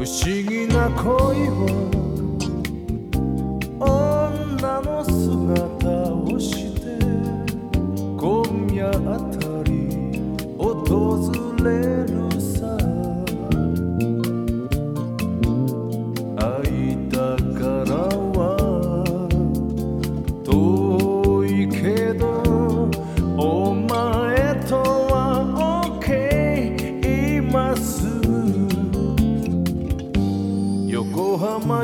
[0.00, 1.99] 不思議な恋を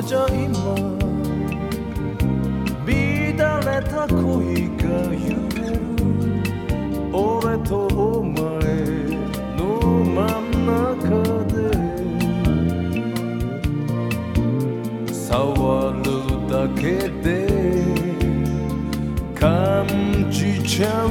[0.07, 0.53] 情今
[2.87, 2.95] 乱
[3.61, 5.83] れた恋が揺れる
[7.13, 8.39] 俺とお前
[9.57, 9.61] の
[10.05, 11.11] 真ん中
[11.53, 11.55] で
[15.13, 16.07] 触る。
[16.49, 17.35] だけで
[19.35, 19.87] 感
[20.31, 21.09] じちゃう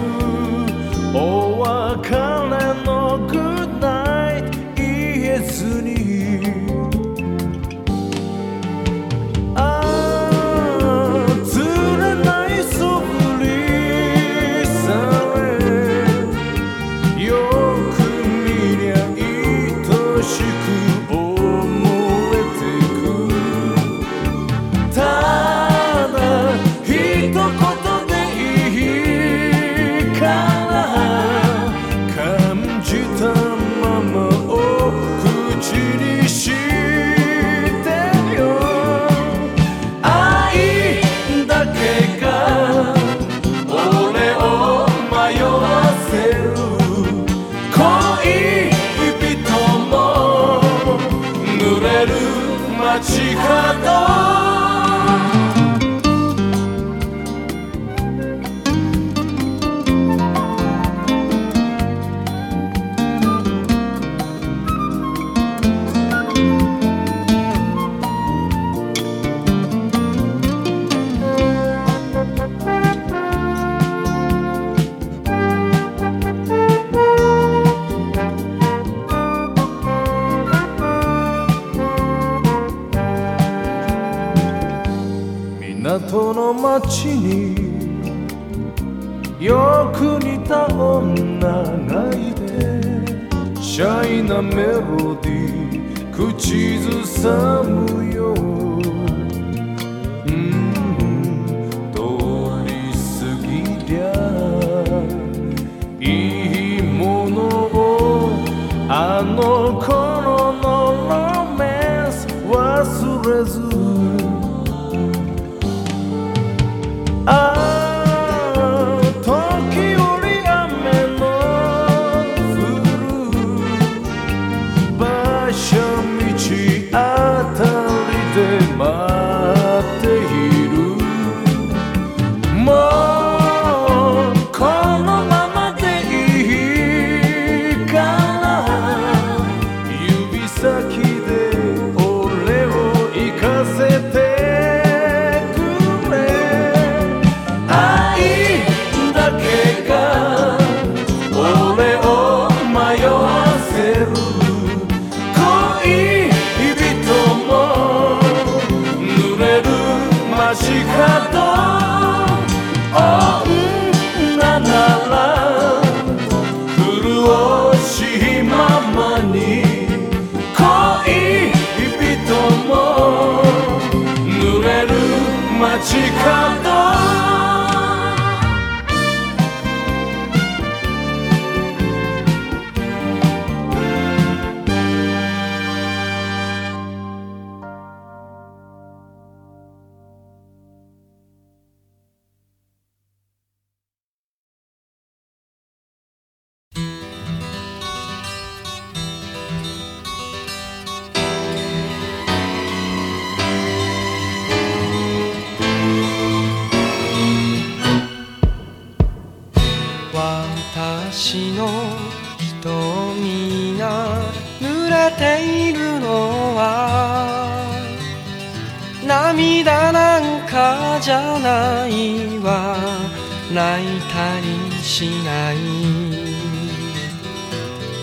[223.75, 225.58] 泣いたりしない。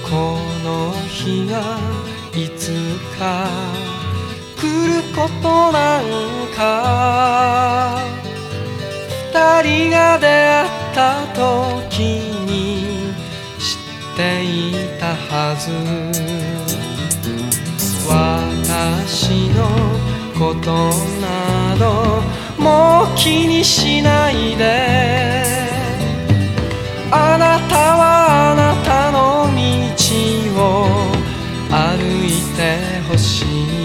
[0.05, 1.79] この日が
[2.35, 2.73] いつ
[3.19, 3.47] か
[4.61, 6.05] 来ることなん
[6.55, 7.97] か。
[9.33, 12.01] 二人が出会った時
[12.45, 13.15] に
[13.59, 15.73] 知っていたはず。
[18.07, 19.59] 私の
[20.39, 20.91] こと
[21.23, 22.21] など
[22.59, 25.52] もう気にしないで。
[27.15, 30.89] あなたはあなたの道を
[31.71, 33.45] 歩いてほし
[33.79, 33.82] い。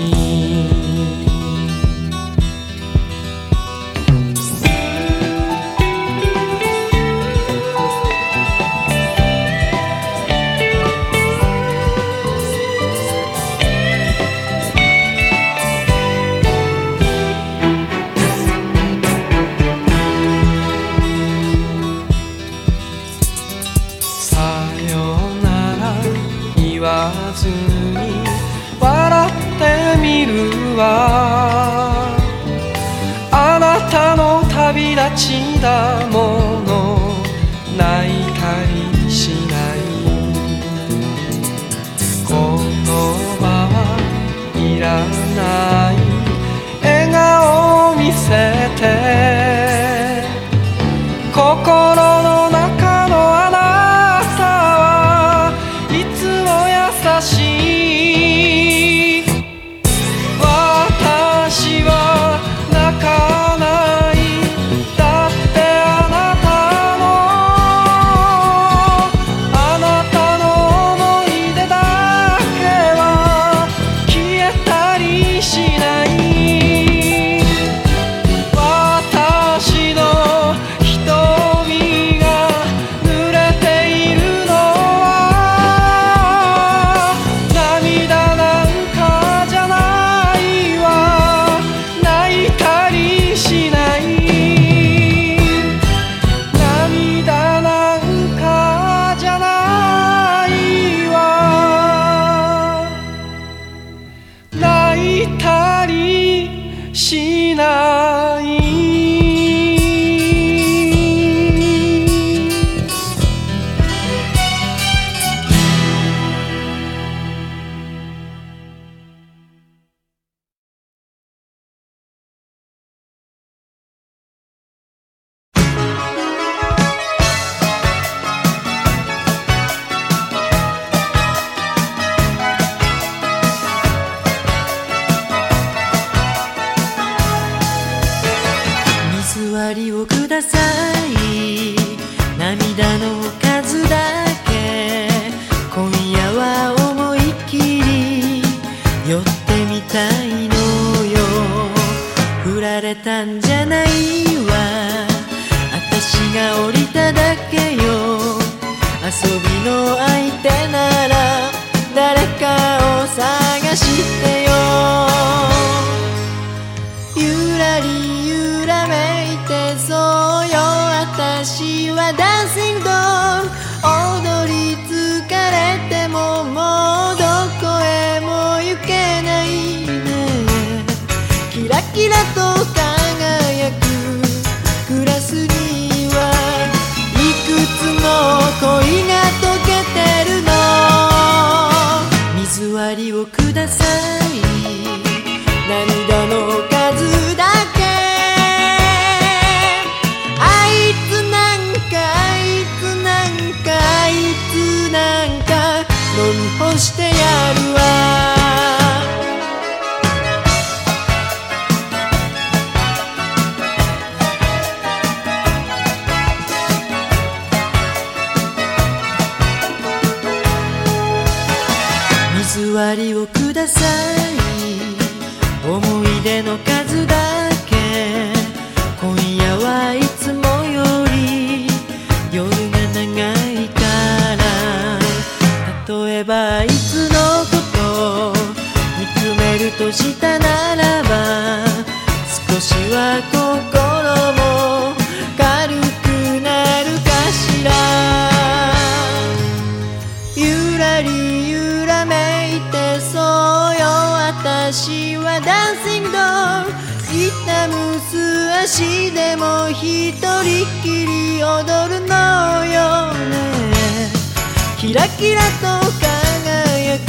[265.17, 265.65] キラと
[265.99, 267.01] 輝く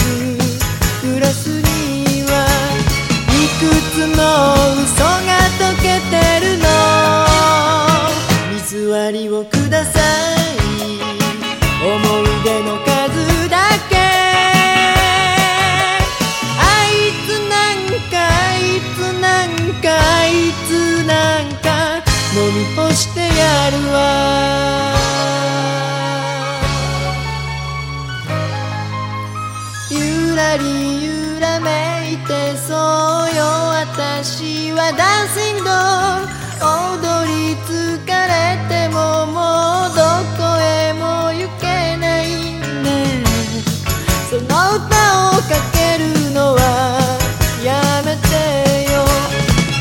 [1.13, 2.31] グラスには
[3.29, 4.23] いくつも
[4.83, 6.67] 嘘が溶けてるの？
[8.55, 10.03] 水割りをください。
[11.85, 13.57] 思い出の数だ
[13.91, 13.97] け。
[16.57, 16.91] あい
[17.27, 18.59] つなんかあい
[18.97, 19.49] つなん
[19.83, 20.31] かあい
[20.67, 20.71] つ
[21.05, 21.67] なんか
[22.35, 24.68] 飲み干してやるわ。
[30.57, 32.77] り揺らめいてそう
[33.37, 33.45] よ。
[33.79, 35.65] 私はダンシング。
[35.65, 39.37] ドール踊り疲れてもも
[39.87, 40.01] うど
[40.37, 42.25] こへも行けない
[42.83, 43.23] ね。
[44.29, 44.85] その歌
[45.29, 46.61] をかけるのは
[47.65, 47.69] や
[48.05, 48.27] めて
[48.93, 48.97] よ。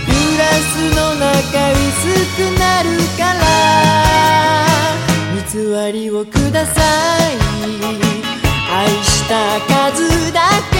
[0.05, 1.25] グラスの中
[1.71, 1.81] 薄
[2.35, 2.85] くなる
[3.17, 3.45] から。
[5.49, 6.81] 偽りをくださ
[7.31, 8.36] い。
[8.77, 10.39] 愛した数だ
[10.71, 10.77] け。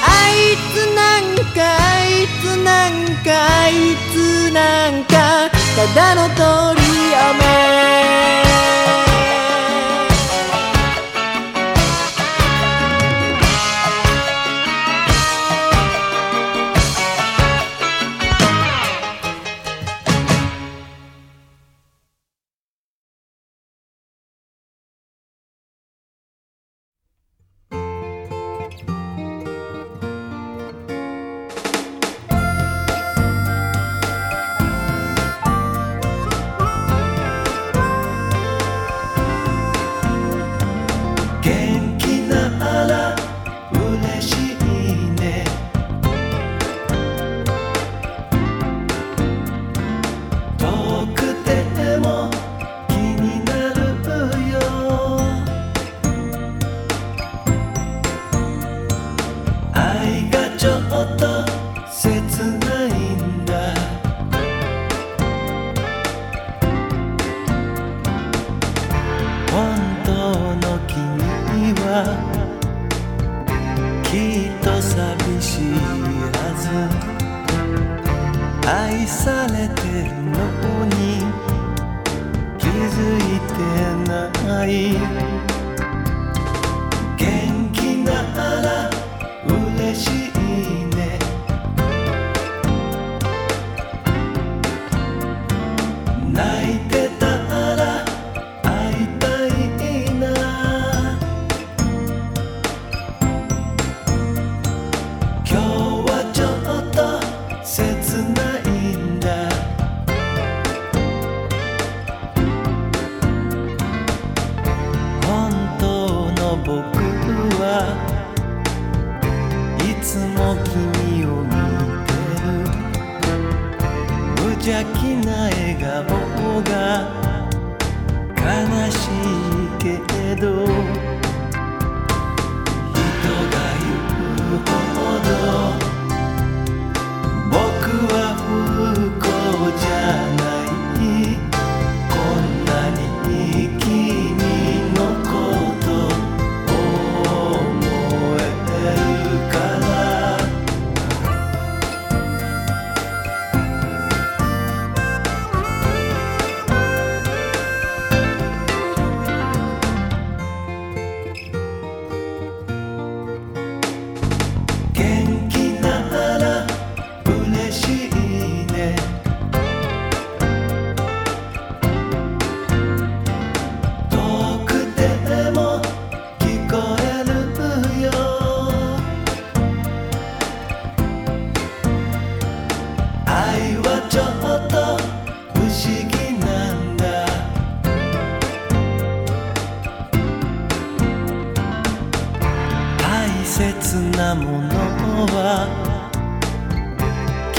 [0.00, 2.08] あいつなんかあい
[2.40, 2.90] つなん
[3.22, 3.28] か
[3.64, 3.72] あい
[4.14, 4.14] つ
[4.50, 6.83] なんかただの通り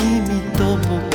[0.06, 1.15] 君と僕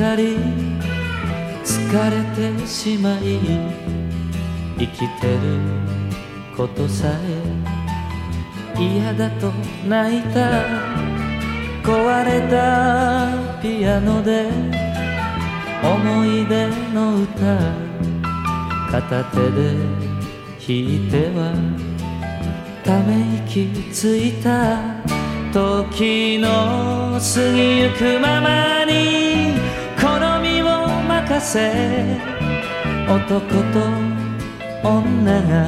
[0.00, 0.38] かり
[1.62, 3.38] 疲れてしまい
[4.78, 5.60] 生きてる
[6.56, 7.06] ことさ
[8.78, 9.50] え嫌だと
[9.86, 10.64] 泣いた
[11.82, 14.48] 壊れたピアノで
[15.82, 17.58] 思い出の歌
[18.90, 19.74] 片手で
[20.66, 21.52] 弾いては
[22.82, 24.78] ため息ついた
[25.52, 29.59] 時の過ぎゆくままに
[31.40, 32.20] せ
[33.08, 33.80] 男と
[34.84, 35.66] 女が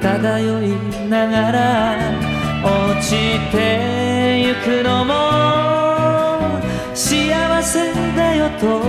[0.00, 0.76] 漂い
[1.08, 1.98] ながら
[2.62, 3.10] 落ち
[3.50, 5.12] てゆくのも
[6.94, 8.80] 幸せだよと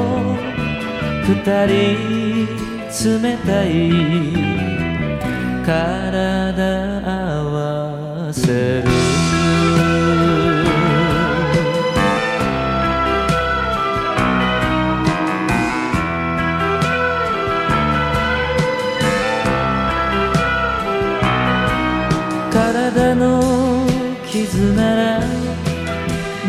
[1.27, 1.33] 二
[1.67, 2.69] 人
[3.21, 3.69] 冷たい
[5.65, 7.43] 体合
[8.27, 9.08] わせる。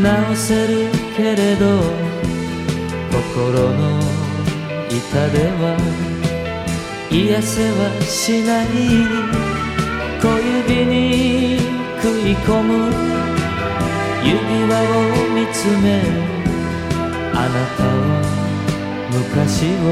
[0.03, 1.83] 治せるけれど
[3.13, 4.01] 心の
[4.89, 5.77] 痛では
[7.11, 8.67] 癒せはしない。
[10.21, 11.59] 小指に
[12.03, 12.71] 食い込む
[14.23, 14.37] 指
[14.71, 15.03] 輪を
[15.35, 15.87] 見つめ
[17.33, 18.21] あなたは
[19.11, 19.89] 昔を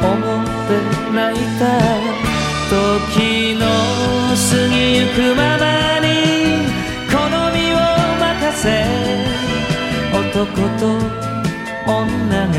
[0.00, 0.70] 思って
[1.14, 1.62] 泣いた。
[2.68, 2.72] 時
[3.58, 5.64] の過ぎゆくまま
[6.00, 6.06] に
[8.60, 8.84] せ
[10.12, 10.44] 男
[10.80, 10.86] と
[11.86, 12.58] 女が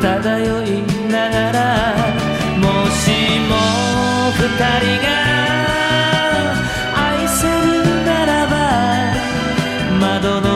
[0.00, 0.66] 漂い
[1.10, 1.58] ながら
[2.62, 3.02] もし
[3.50, 3.52] も
[4.38, 4.42] 二
[4.78, 5.06] 人が
[6.94, 8.54] 愛せるならば
[10.00, 10.46] 窓の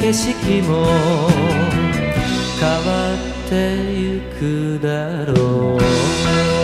[0.00, 0.70] 景色も
[2.58, 3.52] 変わって
[3.94, 4.40] ゆく
[4.82, 6.61] だろう。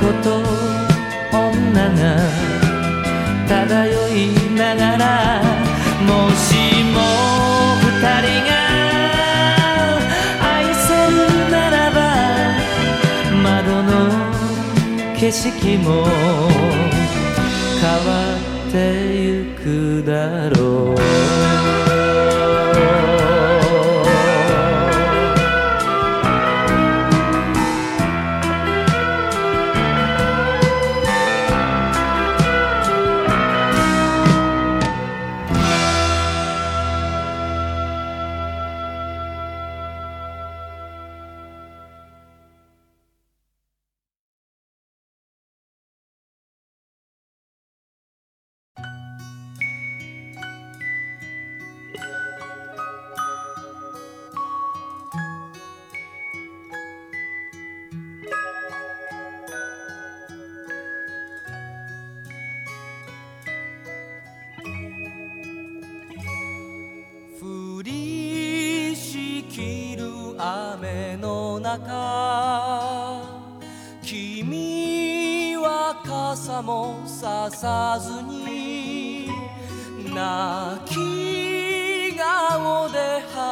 [0.00, 0.30] 男と
[1.32, 2.02] 女が
[3.48, 5.42] 漂いながら
[6.06, 6.54] もし
[6.94, 6.96] も
[7.82, 7.88] 二
[8.22, 8.50] 人が
[10.40, 11.16] 愛せる
[11.50, 11.98] ならば
[13.42, 13.90] 窓の
[15.18, 15.86] 景色も
[17.80, 18.08] 変わ
[18.68, 18.76] って
[19.20, 20.94] ゆくだろ
[21.44, 21.47] う。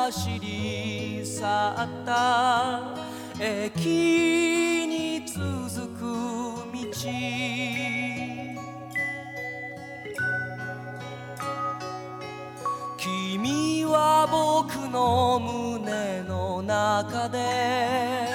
[0.06, 2.94] 走り去った。
[3.40, 6.00] 駅に続く
[6.72, 6.78] 道。
[12.96, 18.25] 君は僕の胸の中で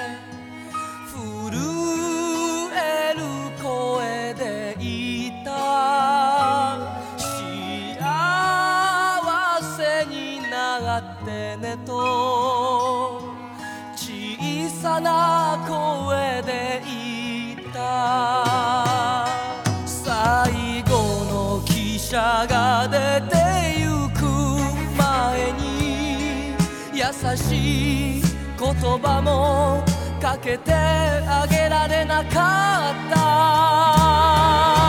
[14.92, 19.26] さな声で言った
[19.86, 20.90] 最後
[21.32, 22.98] の汽車が出
[23.30, 24.20] てゆく
[24.98, 26.56] 前に
[26.94, 27.04] 優
[27.38, 28.22] しい
[28.60, 29.82] 言葉も
[30.22, 34.81] かけてあげられなかった。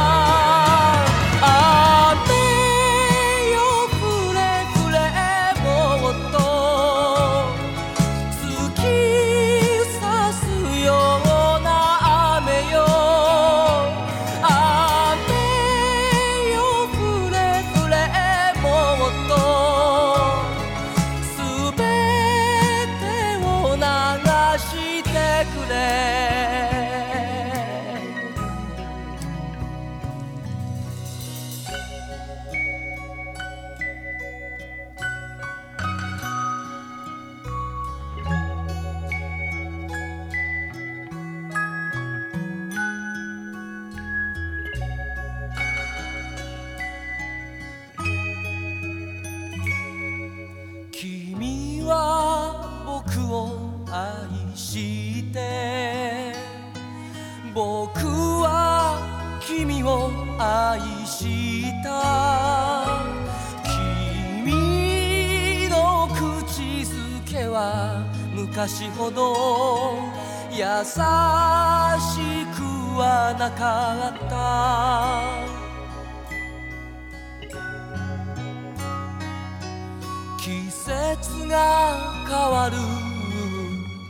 [81.53, 82.79] が変わる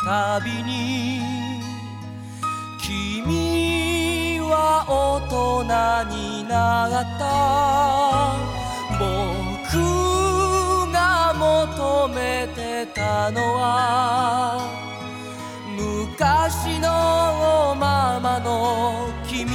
[0.04, 1.20] たびに
[2.80, 5.64] 君は大人
[6.14, 7.22] になった。
[9.00, 9.74] 僕
[10.92, 14.60] が求めてたのは
[15.76, 19.48] 昔のままの君。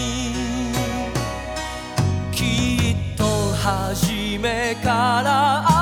[2.33, 3.23] きっと
[3.55, 5.76] 初めから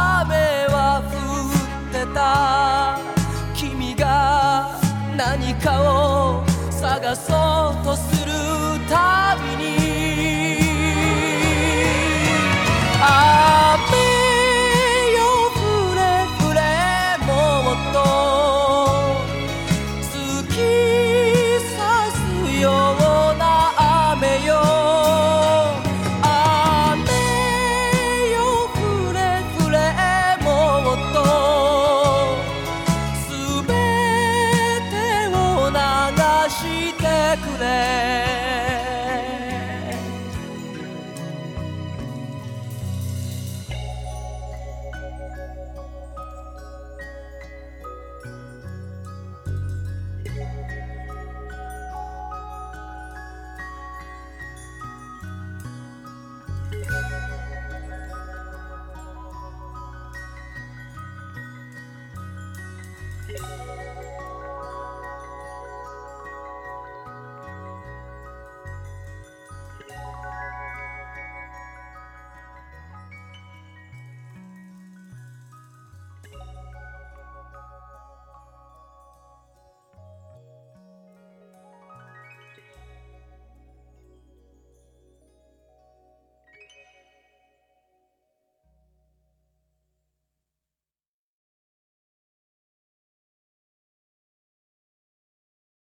[5.65, 8.31] かを探そうとする
[8.87, 9.84] たびに